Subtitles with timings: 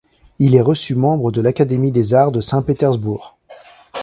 [0.39, 3.37] Il est reçu membre de l'Académie des Arts de Saint-Pétersbourg.